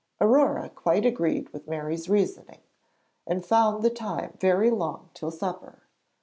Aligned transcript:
Aurore 0.19 0.67
quite 0.69 1.05
agreed 1.05 1.49
with 1.49 1.67
Mary's 1.67 2.09
reasoning, 2.09 2.61
and 3.27 3.45
found 3.45 3.83
the 3.83 3.91
time 3.91 4.35
very 4.39 4.71
long 4.71 5.11
till 5.13 5.29
supper. 5.29 5.83